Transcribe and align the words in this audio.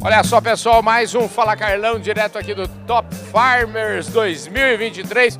Olha 0.00 0.22
só, 0.22 0.40
pessoal, 0.40 0.80
mais 0.80 1.12
um 1.16 1.28
Fala 1.28 1.56
Carlão 1.56 1.98
direto 1.98 2.38
aqui 2.38 2.54
do 2.54 2.68
Top 2.86 3.12
Farmers 3.32 4.06
2023. 4.08 5.38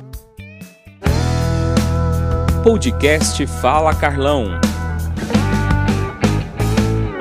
Podcast 2.61 3.47
Fala 3.47 3.95
Carlão. 3.95 4.59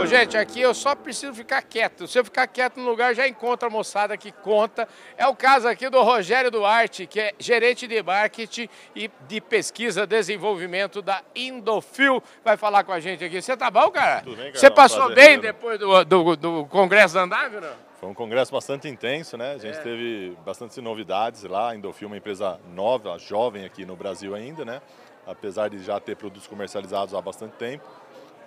Gente, 0.09 0.39
aqui 0.39 0.59
eu 0.59 0.73
só 0.73 0.95
preciso 0.95 1.35
ficar 1.35 1.61
quieto. 1.61 2.07
Se 2.09 2.19
eu 2.19 2.25
ficar 2.25 2.47
quieto 2.47 2.79
no 2.81 2.89
lugar, 2.89 3.15
já 3.15 3.29
encontro 3.29 3.69
a 3.69 3.71
moçada 3.71 4.17
que 4.17 4.33
conta. 4.33 4.89
É 5.19 5.27
o 5.27 5.37
caso 5.37 5.69
aqui 5.69 5.91
do 5.91 6.01
Rogério 6.03 6.51
Duarte, 6.51 7.07
que 7.07 7.21
é 7.21 7.35
gerente 7.39 7.87
de 7.87 8.03
marketing 8.03 8.71
e 8.97 9.11
de 9.29 9.39
pesquisa 9.39 10.05
e 10.05 10.07
desenvolvimento 10.07 11.03
da 11.03 11.23
Indofil. 11.37 12.23
Vai 12.43 12.57
falar 12.57 12.85
com 12.85 12.93
a 12.93 13.01
gente 13.01 13.23
aqui. 13.23 13.43
Você 13.43 13.55
tá 13.55 13.71
bom, 13.71 13.91
cara? 13.91 14.23
Tudo 14.23 14.37
bem, 14.37 14.47
cara? 14.47 14.59
Você 14.59 14.71
passou 14.71 15.07
Prazer, 15.09 15.15
bem 15.17 15.41
depois 15.41 15.79
do, 15.79 16.05
do, 16.05 16.37
do 16.37 16.67
Congresso 16.67 17.13
da 17.15 17.23
Andável, 17.25 17.61
não? 17.61 17.89
Foi 18.01 18.09
um 18.09 18.15
congresso 18.15 18.51
bastante 18.51 18.89
intenso, 18.89 19.37
né? 19.37 19.55
A 19.55 19.59
gente 19.59 19.77
É. 19.77 19.83
teve 19.83 20.39
bastante 20.43 20.81
novidades 20.81 21.43
lá. 21.43 21.71
A 21.73 21.77
Indofil 21.77 22.07
é 22.07 22.11
uma 22.13 22.17
empresa 22.17 22.59
nova, 22.73 23.19
jovem 23.19 23.67
aqui 23.67 23.85
no 23.85 23.95
Brasil 23.95 24.35
ainda, 24.35 24.65
né? 24.65 24.81
Apesar 25.27 25.69
de 25.69 25.83
já 25.83 26.01
ter 26.01 26.17
produtos 26.17 26.47
comercializados 26.47 27.13
há 27.13 27.21
bastante 27.21 27.53
tempo. 27.57 27.85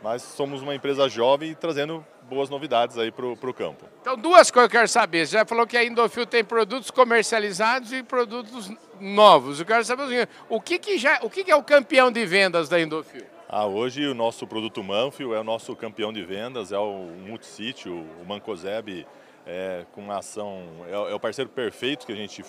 Mas 0.02 0.22
somos 0.24 0.62
uma 0.62 0.74
empresa 0.74 1.08
jovem 1.08 1.52
e 1.52 1.56
trazendo 1.56 2.06
boas 2.24 2.50
novidades 2.50 2.98
aí 2.98 3.12
para 3.12 3.26
o 3.26 3.54
campo. 3.54 3.86
Então, 4.02 4.18
duas 4.18 4.50
coisas 4.50 4.70
que 4.70 4.76
eu 4.76 4.80
quero 4.80 4.88
saber. 4.88 5.28
Você 5.28 5.34
já 5.34 5.46
falou 5.46 5.68
que 5.68 5.78
a 5.78 5.84
Indofil 5.84 6.26
tem 6.26 6.44
produtos 6.44 6.90
comercializados 6.90 7.92
e 7.92 8.02
produtos 8.02 8.72
novos. 9.00 9.60
Eu 9.60 9.66
quero 9.66 9.84
saber 9.84 10.28
o 10.50 10.60
que, 10.62 10.80
que, 10.80 10.98
já, 10.98 11.20
o 11.22 11.30
que, 11.30 11.44
que 11.44 11.52
é 11.52 11.56
o 11.56 11.64
campeão 11.64 12.12
de 12.12 12.26
vendas 12.26 12.68
da 12.70 12.80
Indofil? 12.80 13.26
Ah, 13.48 13.66
hoje 13.66 14.08
o 14.08 14.14
nosso 14.16 14.48
produto 14.48 14.82
Manfio 14.82 15.34
é 15.34 15.40
o 15.42 15.44
nosso 15.44 15.76
campeão 15.76 16.14
de 16.14 16.24
vendas, 16.24 16.72
é 16.72 16.78
o 16.78 17.10
Multisítio, 17.28 17.94
o 17.94 18.26
Mancozeb, 18.26 19.06
é, 19.46 19.86
com 19.92 20.10
ação, 20.10 20.64
é, 20.88 20.94
é 20.94 21.14
o 21.14 21.20
parceiro 21.20 21.50
perfeito 21.50 22.06
que 22.06 22.14
a 22.14 22.16
gente 22.16 22.46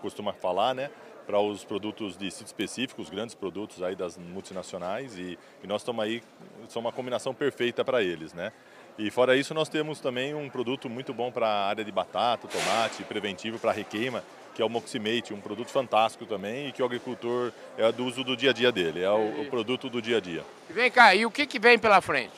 costuma 0.00 0.32
falar, 0.32 0.72
né? 0.72 0.90
Para 1.26 1.40
os 1.40 1.64
produtos 1.64 2.16
de 2.16 2.30
sítio 2.30 2.46
específico, 2.46 3.00
os 3.00 3.08
grandes 3.08 3.34
produtos 3.34 3.82
aí 3.82 3.96
das 3.96 4.18
multinacionais 4.18 5.16
e, 5.18 5.38
e 5.62 5.66
nós 5.66 5.80
estamos 5.80 6.04
aí, 6.04 6.22
são 6.68 6.80
uma 6.80 6.92
combinação 6.92 7.32
perfeita 7.32 7.84
para 7.84 8.02
eles, 8.02 8.34
né? 8.34 8.52
E 8.98 9.10
fora 9.10 9.36
isso 9.36 9.54
nós 9.54 9.68
temos 9.68 9.98
também 10.00 10.34
um 10.34 10.48
produto 10.48 10.88
muito 10.88 11.12
bom 11.12 11.32
para 11.32 11.48
a 11.48 11.66
área 11.66 11.84
de 11.84 11.90
batata, 11.90 12.46
tomate, 12.46 13.02
preventivo 13.04 13.58
para 13.58 13.72
requeima, 13.72 14.22
que 14.54 14.62
é 14.62 14.64
o 14.64 14.68
Moximate, 14.68 15.34
um 15.34 15.40
produto 15.40 15.68
fantástico 15.68 16.26
também 16.26 16.68
e 16.68 16.72
que 16.72 16.82
o 16.82 16.86
agricultor 16.86 17.50
é 17.76 17.90
do 17.90 18.04
uso 18.04 18.22
do 18.22 18.36
dia 18.36 18.50
a 18.50 18.52
dia 18.52 18.70
dele, 18.70 19.02
é 19.02 19.10
o, 19.10 19.42
o 19.42 19.46
produto 19.46 19.88
do 19.88 20.00
dia 20.00 20.18
a 20.18 20.20
dia. 20.20 20.44
Vem 20.70 20.90
cá, 20.90 21.14
e 21.14 21.26
o 21.26 21.30
que, 21.30 21.46
que 21.46 21.58
vem 21.58 21.78
pela 21.78 22.00
frente? 22.00 22.32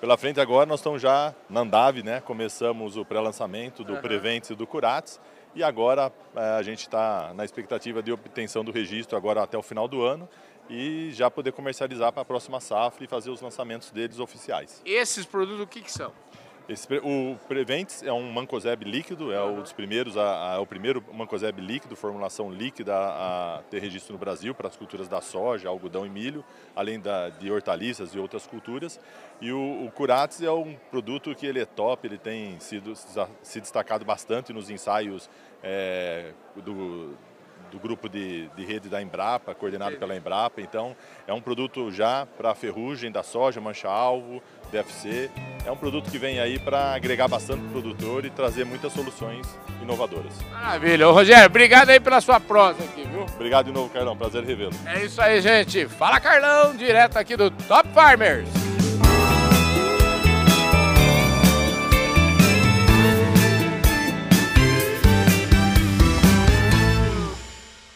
Pela 0.00 0.16
frente 0.16 0.40
agora 0.40 0.66
nós 0.66 0.80
estamos 0.80 1.00
já 1.00 1.32
na 1.48 1.60
Andave, 1.60 2.02
né? 2.02 2.20
Começamos 2.20 2.96
o 2.96 3.04
pré-lançamento 3.04 3.84
do. 3.84 3.96
Preventes 3.98 4.50
e 4.50 4.54
do 4.54 4.66
Curates 4.66 5.18
e 5.54 5.62
agora 5.62 6.12
eh, 6.34 6.40
a 6.40 6.62
gente 6.62 6.80
está 6.80 7.32
na 7.34 7.44
expectativa 7.44 8.02
de 8.02 8.12
obtenção 8.12 8.64
do 8.64 8.72
registro 8.72 9.16
agora 9.16 9.42
até 9.42 9.56
o 9.56 9.62
final 9.62 9.86
do 9.86 10.02
ano 10.02 10.28
e 10.68 11.10
já 11.12 11.30
poder 11.30 11.52
comercializar 11.52 12.12
para 12.12 12.22
a 12.22 12.24
próxima 12.24 12.60
safra 12.60 13.04
e 13.04 13.06
fazer 13.06 13.30
os 13.30 13.40
lançamentos 13.40 13.90
deles 13.90 14.18
oficiais. 14.18 14.82
Esses 14.84 15.26
produtos, 15.26 15.60
o 15.60 15.66
que, 15.66 15.80
que 15.82 15.92
são? 15.92 16.12
Esse 16.66 16.88
o 17.02 17.36
Preventes 17.46 18.02
é 18.02 18.10
um 18.10 18.32
mancozeb 18.32 18.84
líquido, 18.86 19.30
é 19.30 19.44
um 19.44 19.60
dos 19.60 19.72
primeiros, 19.74 20.16
a, 20.16 20.52
a- 20.52 20.54
é 20.54 20.58
o 20.58 20.64
primeiro 20.66 21.04
mancozeb 21.12 21.60
líquido, 21.60 21.94
formulação 21.94 22.50
líquida 22.50 22.94
a, 22.96 23.56
a 23.58 23.62
ter 23.64 23.80
registro 23.80 24.14
no 24.14 24.18
Brasil 24.18 24.54
para 24.54 24.68
as 24.68 24.74
culturas 24.76 25.06
da 25.06 25.20
soja, 25.20 25.68
algodão 25.68 26.06
e 26.06 26.08
milho, 26.08 26.42
além 26.74 26.98
da, 26.98 27.28
de 27.28 27.50
hortaliças 27.50 28.14
e 28.14 28.18
outras 28.18 28.46
culturas. 28.46 28.98
E 29.42 29.52
o, 29.52 29.84
o 29.84 29.90
Curates 29.90 30.40
é 30.40 30.50
um 30.50 30.74
produto 30.90 31.34
que 31.34 31.44
ele 31.44 31.60
é 31.60 31.66
top, 31.66 32.06
ele 32.06 32.16
tem 32.16 32.58
sido 32.60 32.94
se 33.42 33.60
destacado 33.60 34.02
bastante 34.06 34.50
nos 34.50 34.70
ensaios 34.70 35.28
eh, 35.62 36.32
do, 36.56 37.14
do 37.70 37.78
grupo 37.78 38.08
de, 38.08 38.48
de 38.56 38.64
rede 38.64 38.88
da 38.88 39.02
Embrapa, 39.02 39.54
coordenado 39.54 39.96
pela 39.98 40.16
Embrapa. 40.16 40.62
Então, 40.62 40.96
é 41.26 41.32
um 41.34 41.40
produto 41.42 41.90
já 41.90 42.24
para 42.38 42.52
a 42.52 42.54
ferrugem 42.54 43.10
da 43.12 43.22
soja, 43.22 43.60
mancha-alvo, 43.60 44.42
DFC. 44.74 45.30
É 45.64 45.70
um 45.70 45.76
produto 45.76 46.10
que 46.10 46.18
vem 46.18 46.38
aí 46.40 46.58
para 46.58 46.94
agregar 46.94 47.28
bastante 47.28 47.64
o 47.64 47.68
produtor 47.68 48.24
e 48.24 48.30
trazer 48.30 48.64
muitas 48.64 48.92
soluções 48.92 49.46
inovadoras. 49.80 50.32
Maravilha. 50.50 51.08
Ô, 51.08 51.12
Rogério, 51.12 51.46
obrigado 51.46 51.90
aí 51.90 52.00
pela 52.00 52.20
sua 52.20 52.38
prosa 52.38 52.82
aqui, 52.82 53.06
viu? 53.10 53.24
Obrigado 53.34 53.66
de 53.66 53.72
novo, 53.72 53.88
Carlão. 53.88 54.16
Prazer 54.16 54.44
revê-lo. 54.44 54.72
É 54.84 55.04
isso 55.04 55.20
aí, 55.22 55.40
gente. 55.40 55.86
Fala 55.86 56.20
Carlão, 56.20 56.76
direto 56.76 57.16
aqui 57.16 57.36
do 57.36 57.50
Top 57.50 57.88
Farmers. 57.94 58.63